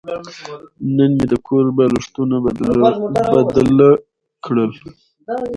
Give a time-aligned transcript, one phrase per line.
[0.95, 2.35] نن مې د کور بالښتونه
[3.35, 3.89] بدله
[4.45, 4.71] کړل.